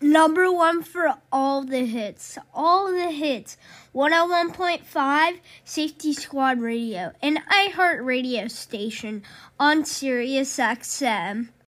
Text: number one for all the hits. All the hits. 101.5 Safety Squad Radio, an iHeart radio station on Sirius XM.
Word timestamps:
number 0.00 0.50
one 0.50 0.82
for 0.82 1.14
all 1.32 1.64
the 1.64 1.84
hits. 1.84 2.38
All 2.54 2.90
the 2.92 3.10
hits. 3.10 3.56
101.5 3.94 5.40
Safety 5.64 6.12
Squad 6.12 6.60
Radio, 6.60 7.12
an 7.22 7.38
iHeart 7.50 8.04
radio 8.04 8.46
station 8.46 9.22
on 9.58 9.84
Sirius 9.84 10.56
XM. 10.58 11.48